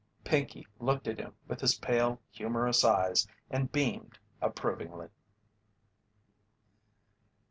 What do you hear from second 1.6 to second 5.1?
his pale, humorous eyes and beamed approvingly.